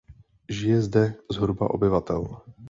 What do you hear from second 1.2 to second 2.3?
zhruba obyvatel.